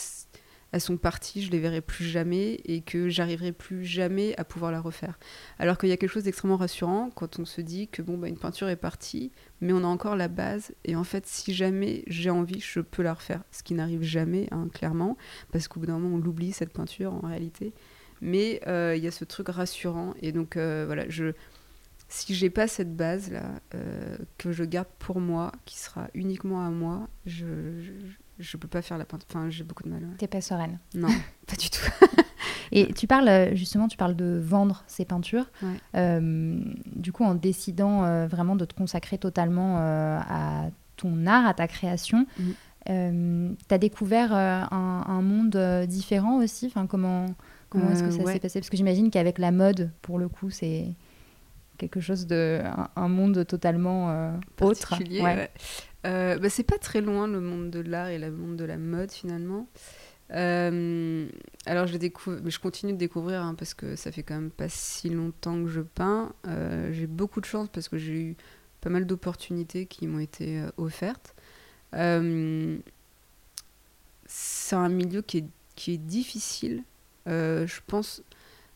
[0.72, 4.72] elles sont parties, je les verrai plus jamais et que j'arriverai plus jamais à pouvoir
[4.72, 5.20] la refaire.
[5.60, 8.28] Alors qu'il y a quelque chose d'extrêmement rassurant quand on se dit que bon, bah,
[8.28, 12.04] une peinture est partie, mais on a encore la base et en fait, si jamais
[12.08, 13.44] j'ai envie, je peux la refaire.
[13.52, 15.18] Ce qui n'arrive jamais, hein, clairement,
[15.52, 17.74] parce qu'au bout d'un moment, on l'oublie cette peinture en réalité
[18.22, 20.14] mais euh, il y a ce truc rassurant.
[20.22, 21.34] Et donc, euh, voilà, je,
[22.08, 26.66] si j'ai pas cette base là euh, que je garde pour moi, qui sera uniquement
[26.66, 27.46] à moi, je,
[27.82, 27.92] je,
[28.58, 29.28] peux pas faire la peinture.
[29.30, 30.02] Enfin, j'ai beaucoup de mal.
[30.18, 31.08] T'es pas sereine Non,
[31.48, 31.86] pas du tout.
[32.72, 35.52] Et tu parles justement, tu parles de vendre ces peintures.
[35.94, 42.26] du coup, en décidant vraiment de te consacrer totalement à ton art, à ta création,
[42.40, 43.56] mm.
[43.68, 46.68] tu as découvert un, un, monde différent aussi?
[46.68, 47.28] Enfin, comment
[47.72, 48.60] Comment est-ce que euh, ça s'est passé?
[48.60, 50.94] Parce que j'imagine qu'avec la mode, pour le coup, c'est
[51.88, 52.62] quelque chose de
[52.96, 54.94] un, monde totalement euh, autre.
[55.00, 55.50] Ouais.
[56.06, 58.78] Euh, bah, c'est pas très loin le monde de l'art et le monde de la
[58.78, 59.68] mode finalement.
[60.30, 64.52] alors je découvre, mais je continue de découvrir hein, parce que ça fait quand même
[64.52, 66.34] pas si longtemps que je peins.
[66.92, 68.38] j'ai beaucoup de chance parce que j'ai eu
[68.80, 71.36] pas mal d'opportunités qui m'ont été offertes.
[71.94, 72.00] c'est
[74.76, 76.84] un milieu qui est, qui est difficile
[77.28, 78.24] euh, je pense,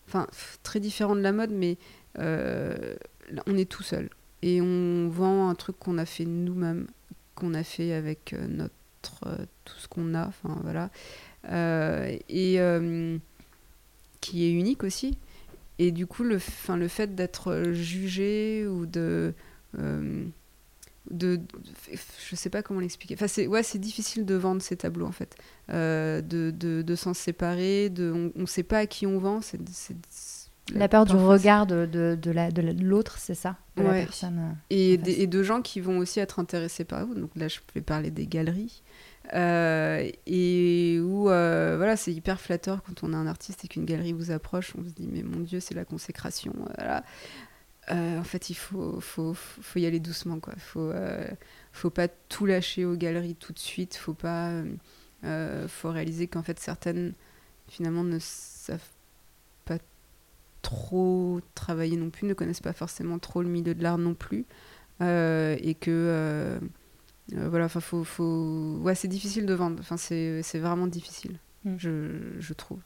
[0.08, 0.28] enfin,
[0.63, 1.76] très différent de la mode, mais euh,
[2.17, 4.10] on est tout seul.
[4.41, 6.88] Et on vend un truc qu'on a fait nous-mêmes,
[7.34, 8.71] qu'on a fait avec euh, notre
[9.65, 10.89] tout ce qu'on a, enfin voilà,
[12.28, 12.60] et
[14.21, 15.17] qui est unique aussi.
[15.78, 19.34] Et du coup, le, fin, le fait d'être jugé ou de
[21.12, 21.39] de,
[22.30, 23.15] je sais pas comment l'expliquer.
[23.15, 25.36] Enfin, c'est ouais, difficile de vendre ces tableaux en fait,
[25.71, 27.89] euh, de, de, de s'en séparer.
[27.89, 29.41] De, on ne sait pas à qui on vend.
[29.41, 29.60] C'est,
[30.73, 34.39] la peur du regard de, de, de, la, de l'autre, c'est ça, de la personne.
[34.39, 37.13] Euh, et, et, de gens qui vont aussi être intéressés par vous.
[37.13, 38.82] Donc là, je vais parler des galeries.
[39.34, 44.13] Euh, et où voilà, c'est hyper flatteur quand on a un artiste et qu'une galerie
[44.13, 46.54] vous approche, on se dit mais mon Dieu, c'est la consécration.
[46.75, 47.04] Voilà.
[47.91, 50.39] Euh, en fait, il faut, faut, faut, y aller doucement.
[50.56, 51.28] Il faut, euh,
[51.71, 53.95] faut pas tout lâcher aux galeries tout de suite.
[53.95, 54.51] Faut pas,
[55.23, 57.13] euh, faut réaliser qu'en fait, certaines,
[57.67, 58.94] finalement, ne savent pas
[60.71, 64.45] trop travailler non plus, ne connaissent pas forcément trop le milieu de l'art non plus.
[65.01, 66.60] et que
[67.32, 68.78] voilà, enfin, faut, faut...
[68.82, 69.78] Ouais, c'est difficile de vendre.
[69.80, 71.75] Enfin, c'est vraiment difficile, Mm.
[71.78, 72.80] je, je trouve.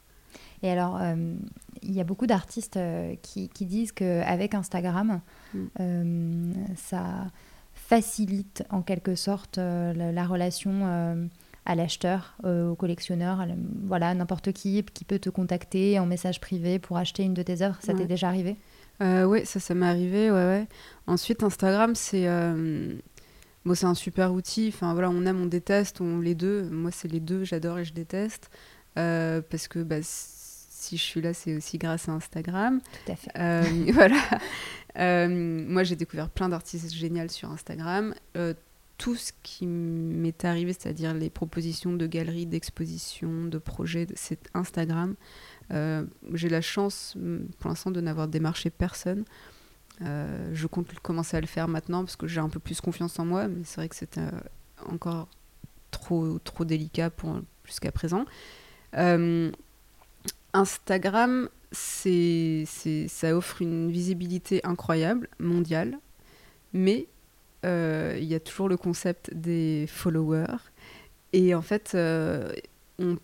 [0.62, 1.34] Et alors, euh,
[1.82, 5.20] il y a beaucoup d'artistes euh, qui, qui disent qu'avec Instagram,
[5.52, 5.58] Mm.
[5.80, 7.26] euh, ça
[7.74, 11.26] facilite en quelque sorte euh, la, la relation euh,
[11.66, 16.06] à l'acheteur, euh, au collectionneur, à la- voilà, n'importe qui qui peut te contacter en
[16.06, 17.76] message privé pour acheter une de tes œuvres.
[17.80, 18.56] Ça t'est déjà arrivé?
[19.02, 20.66] Euh, ouais, ça, ça m'est arrivé, ouais, ouais.
[21.06, 22.94] Ensuite, Instagram, c'est euh,
[23.64, 24.68] bon, c'est un super outil.
[24.74, 26.68] Enfin, voilà, on aime, on déteste, on les deux.
[26.70, 28.50] Moi, c'est les deux, j'adore et je déteste.
[28.94, 32.80] Parce que bah, si je suis là, c'est aussi grâce à Instagram.
[33.06, 33.92] Tout à fait.
[33.92, 34.16] Voilà.
[35.28, 38.14] Moi, j'ai découvert plein d'artistes géniaux sur Instagram.
[39.00, 45.14] Tout ce qui m'est arrivé, c'est-à-dire les propositions de galeries, d'expositions, de projets, c'est Instagram.
[45.72, 47.16] Euh, j'ai la chance,
[47.58, 49.24] pour l'instant, de n'avoir démarché personne.
[50.02, 53.18] Euh, je compte commencer à le faire maintenant parce que j'ai un peu plus confiance
[53.18, 54.30] en moi, mais c'est vrai que c'est euh,
[54.84, 55.28] encore
[55.90, 57.10] trop, trop délicat
[57.64, 58.26] jusqu'à présent.
[60.52, 65.98] Instagram, ça offre une visibilité incroyable, mondiale,
[66.74, 67.06] mais
[67.64, 70.58] il y a toujours le concept des followers.
[71.32, 72.52] Et en fait, euh,
[72.98, 73.16] on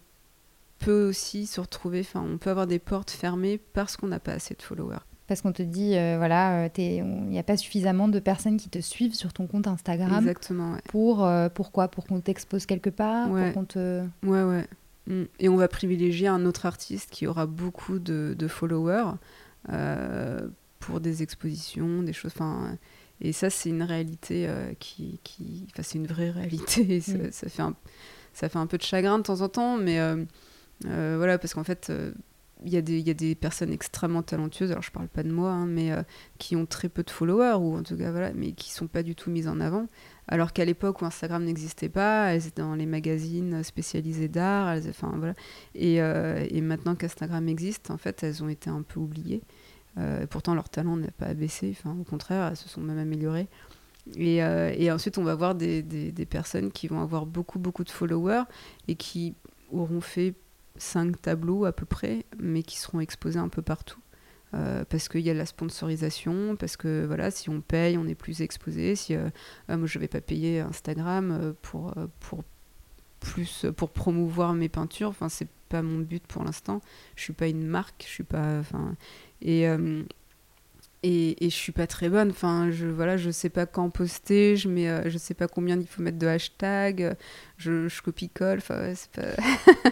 [0.79, 4.33] peut aussi se retrouver, enfin, on peut avoir des portes fermées parce qu'on n'a pas
[4.33, 4.99] assez de followers.
[5.27, 8.68] Parce qu'on te dit, euh, voilà, euh, il n'y a pas suffisamment de personnes qui
[8.68, 10.18] te suivent sur ton compte Instagram.
[10.18, 10.81] Exactement, ouais.
[10.88, 13.29] Pour, euh, pourquoi Pour qu'on t'expose quelque part?
[13.31, 13.46] Ouais.
[13.46, 14.03] Pour qu'on te...
[14.22, 14.66] Ouais, ouais.
[15.09, 15.25] Mm.
[15.40, 19.14] Et on va privilégier un autre artiste qui aura beaucoup de, de followers
[19.72, 20.46] euh,
[20.79, 22.31] pour des expositions, des choses.
[22.33, 22.79] Enfin,
[23.20, 27.00] et ça, c'est une réalité euh, qui, qui, enfin, c'est une vraie réalité.
[27.00, 27.33] Ça, Mm.
[27.33, 27.74] ça fait un,
[28.33, 30.22] ça fait un peu de chagrin de temps en temps, mais euh,
[30.87, 31.90] euh, voilà, parce qu'en fait,
[32.64, 34.70] il y, a des- il y a des personnes extrêmement talentueuses.
[34.70, 35.92] Alors, je parle pas de moi, hein, mais
[36.38, 39.02] qui ont très peu de followers ou en tout cas voilà, mais qui sont pas
[39.02, 39.87] du tout mises en avant.
[40.29, 44.88] Alors qu'à l'époque où Instagram n'existait pas, elles étaient dans les magazines spécialisés d'art, elles-
[44.88, 45.35] enfin voilà.
[45.74, 49.42] Et, et maintenant qu'Instagram existe, en fait, elles ont été un peu oubliées.
[49.99, 53.49] Euh, pourtant, leur talent n'a pas baissé, enfin, au contraire, elles se sont même améliorées.
[54.17, 58.45] Et, euh, ensuite, on va voir des, personnes qui vont avoir beaucoup, beaucoup de followers
[58.89, 59.35] et qui
[59.73, 60.35] auront fait
[60.77, 64.01] cinq tableaux à peu près, mais qui seront exposés un peu partout.
[64.55, 68.15] Euh, parce qu'il y a la sponsorisation, parce que voilà, si on paye, on est
[68.15, 68.95] plus exposé.
[68.95, 72.45] Si ah, moi je vais pas payer Instagram pour pour
[73.19, 75.09] plus pour promouvoir mes peintures.
[75.09, 76.81] Enfin, c'est pas mon but pour l'instant.
[77.16, 78.59] Je suis pas une marque, je suis pas.
[78.61, 78.94] Enfin,
[79.42, 80.02] et euh,
[81.02, 82.31] et, et je suis pas très bonne.
[82.31, 84.57] Enfin, je voilà, je sais pas quand poster.
[84.57, 87.16] Je mets, euh, je sais pas combien il faut mettre de hashtags.
[87.59, 88.59] Je, je copie colle.
[88.59, 89.26] Enfin, ouais, c'est pas.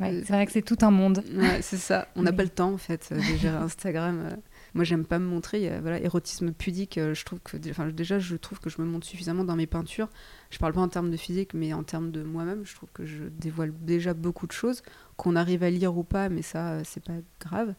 [0.00, 1.24] Ouais, c'est vrai que c'est tout un monde.
[1.34, 2.06] Ouais, c'est ça.
[2.14, 4.20] On n'a pas le temps en fait euh, de gérer Instagram.
[4.32, 4.36] euh.
[4.74, 5.70] Moi, j'aime pas me montrer.
[5.80, 7.00] Voilà, érotisme pudique.
[7.02, 10.08] je trouve que, enfin, déjà, je trouve que je me montre suffisamment dans mes peintures.
[10.50, 12.64] Je parle pas en termes de physique, mais en termes de moi-même.
[12.64, 14.82] Je trouve que je dévoile déjà beaucoup de choses
[15.18, 17.74] qu'on arrive à lire ou pas, mais ça, euh, c'est pas grave.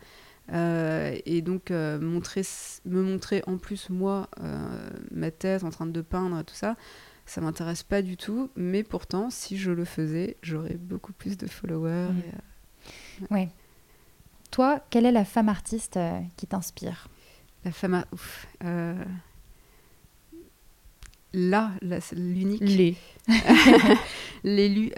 [0.54, 2.42] Euh, et donc, euh, montrer,
[2.86, 6.76] me montrer en plus moi, euh, ma tête en train de peindre et tout ça,
[7.26, 8.50] ça m'intéresse pas du tout.
[8.56, 12.10] Mais pourtant, si je le faisais, j'aurais beaucoup plus de followers.
[12.10, 13.50] Et, Ouais.
[14.52, 16.00] Toi, quelle est la femme artiste
[16.38, 17.08] qui t'inspire?
[17.66, 18.06] La femme à...
[18.14, 18.48] Ouf.
[21.34, 21.72] Là,
[22.14, 22.62] l'unique.
[22.62, 22.96] Les.
[24.44, 24.92] L'élu.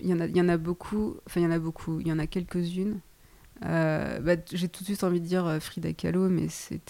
[0.00, 1.16] Il y en a, beaucoup.
[1.26, 2.00] Enfin, il y en a beaucoup.
[2.00, 3.00] Il y en a quelques-unes.
[3.64, 6.80] Euh, bah, j'ai tout de suite envie de dire euh, Frida Kahlo, mais c'est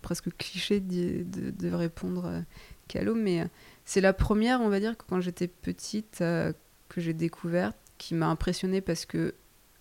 [0.00, 2.40] presque cliché de, de, répondre euh,
[2.86, 3.46] Kahlo, mais euh,
[3.84, 8.28] c'est la première, on va dire, que quand j'étais petite, que j'ai découverte, qui m'a
[8.28, 9.34] impressionnée parce que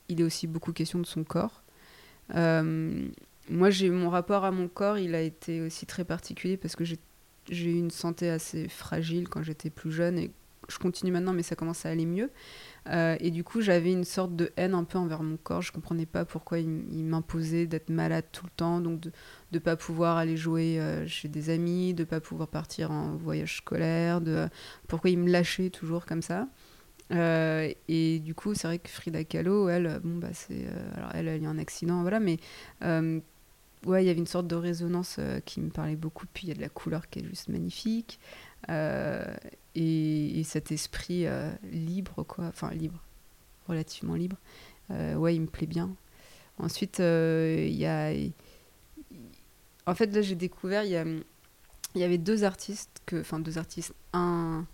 [0.10, 1.64] il est aussi beaucoup question de son corps.
[3.50, 6.84] Moi, j'ai mon rapport à mon corps, il a été aussi très particulier parce que
[6.84, 7.00] j'ai
[7.50, 10.30] eu une santé assez fragile quand j'étais plus jeune
[10.70, 12.30] je continue maintenant, mais ça commence à aller mieux.
[12.90, 15.62] Euh, et du coup, j'avais une sorte de haine un peu envers mon corps.
[15.62, 19.12] Je comprenais pas pourquoi il, m'imposait d'être malade tout le temps, donc de
[19.54, 23.58] ne pas pouvoir aller jouer euh, chez des amis, de pas pouvoir partir en voyage
[23.58, 24.48] scolaire, de
[24.88, 26.48] pourquoi il me lâchait toujours comme ça.
[27.14, 30.66] Euh, et du coup, c'est vrai que Frida Kahlo, elle, bon bah c'est,
[30.96, 32.38] alors elle, elle a eu un accident, voilà, mais
[32.82, 36.26] ouais, il y avait une sorte de résonance qui me parlait beaucoup.
[36.34, 38.20] Puis il y a de la couleur qui est juste magnifique.
[38.70, 39.36] Euh,
[39.76, 42.46] et, et cet esprit euh, libre, quoi.
[42.46, 43.02] Enfin, libre,
[43.68, 44.38] relativement libre.
[44.92, 45.96] Euh, ouais, il me plaît bien.
[46.58, 48.12] Ensuite, il y a.
[49.86, 50.90] En fait, là, j'ai découvert, il
[51.96, 53.94] y, y avait deux artistes, que, enfin, deux artistes.
[54.14, 54.66] Un,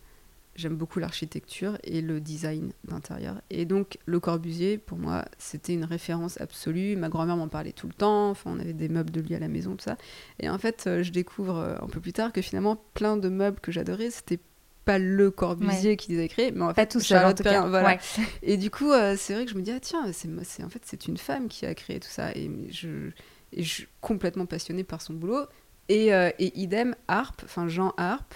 [0.55, 3.41] j'aime beaucoup l'architecture et le design d'intérieur.
[3.49, 6.95] Et donc, Le Corbusier, pour moi, c'était une référence absolue.
[6.95, 8.29] Ma grand-mère m'en parlait tout le temps.
[8.29, 9.97] Enfin, on avait des meubles de lui à la maison, tout ça.
[10.39, 13.29] Et en fait, euh, je découvre euh, un peu plus tard que finalement, plein de
[13.29, 14.39] meubles que j'adorais, c'était
[14.85, 17.67] pas le Corbusier qui les a créés, mais en fait, tout seul, en tout cas.
[17.67, 17.97] Voilà.
[18.43, 20.29] Et du coup, euh, c'est vrai que je me dis, ah tiens, c'est,
[20.63, 22.31] en fait, c'est une femme qui a créé tout ça.
[22.35, 23.09] Et je,
[23.53, 25.45] et je suis complètement passionnée par son boulot.
[25.89, 28.33] Et, et idem, Harp, enfin Jean Harp,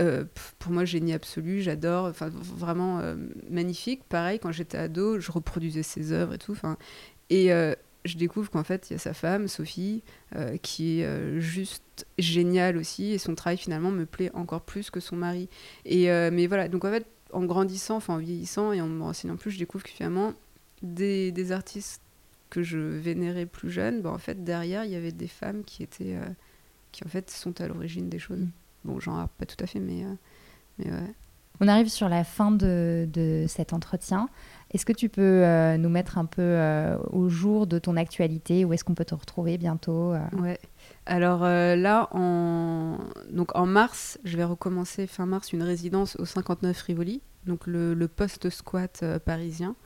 [0.00, 0.24] euh,
[0.58, 3.14] pour moi, génie absolu, j'adore, enfin vraiment euh,
[3.50, 4.04] magnifique.
[4.04, 6.56] Pareil, quand j'étais ado, je reproduisais ses œuvres et tout.
[7.30, 7.74] Et euh,
[8.04, 10.02] je découvre qu'en fait, il y a sa femme, Sophie,
[10.62, 13.12] qui est juste géniale aussi.
[13.12, 15.48] Et son travail, finalement, me plaît encore plus que son mari.
[15.84, 19.36] Et, mais voilà, donc en fait, en grandissant, enfin en vieillissant et en me renseignant
[19.36, 20.34] plus, je découvre que finalement,
[20.82, 22.02] des, des artistes
[22.50, 25.84] que je vénérais plus jeune, bah, en fait, derrière, il y avait des femmes qui
[25.84, 26.18] étaient.
[26.90, 28.40] qui en fait sont à l'origine des choses.
[28.40, 28.50] Mm.
[28.84, 30.14] Bon, genre, pas tout à fait, mais, euh,
[30.78, 31.14] mais ouais.
[31.60, 34.28] On arrive sur la fin de, de cet entretien.
[34.72, 38.64] Est-ce que tu peux euh, nous mettre un peu euh, au jour de ton actualité?
[38.64, 40.58] Où est-ce qu'on peut te retrouver bientôt Ouais.
[41.06, 42.98] Alors là, en...
[43.30, 47.94] Donc, en mars, je vais recommencer fin mars une résidence au 59 Rivoli, donc le,
[47.94, 49.76] le post-squat parisien.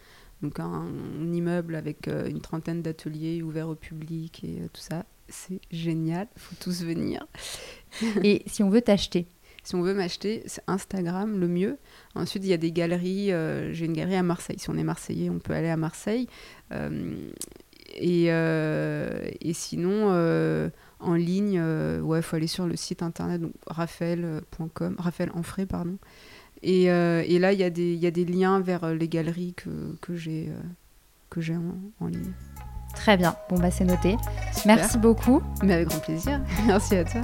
[0.43, 5.61] Donc un, un, immeuble avec une trentaine d'ateliers ouverts au public et tout ça c'est
[5.71, 7.27] génial, faut tous venir.
[8.23, 9.27] Et si on veut t'acheter
[9.65, 11.79] Si on veut m'acheter, c'est Instagram le mieux.
[12.15, 13.33] Ensuite, il y a des galeries.
[13.33, 14.59] Euh, j'ai une galerie à Marseille.
[14.59, 16.29] Si on est Marseillais, on peut aller à Marseille.
[16.73, 17.15] Euh,
[17.95, 20.11] et, euh, et, sinon,
[21.01, 21.61] en ligne,
[22.03, 25.99] ouais, faut aller sur le site internet donc raphaël.com, Raphaël Enfray, pardon.
[26.63, 29.97] Et, et, là, il y, a des, y a des liens vers les galeries que,
[30.01, 30.49] que j'ai
[31.57, 32.33] en, en ligne.
[32.97, 34.17] Très bien, bon bah c'est noté.
[34.65, 35.43] Merci beaucoup.
[35.63, 36.41] Mais avec grand plaisir.
[36.67, 37.21] Merci à toi.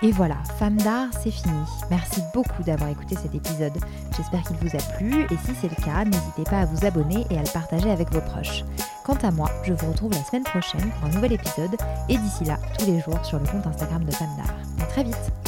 [0.00, 1.58] Et voilà, Femme d'art, c'est fini.
[1.90, 3.72] Merci beaucoup d'avoir écouté cet épisode.
[4.16, 7.26] J'espère qu'il vous a plu et si c'est le cas, n'hésitez pas à vous abonner
[7.30, 8.64] et à le partager avec vos proches.
[9.04, 11.74] Quant à moi, je vous retrouve la semaine prochaine pour un nouvel épisode
[12.08, 14.54] et d'ici là, tous les jours sur le compte Instagram de Femme d'art.
[14.80, 15.47] À très vite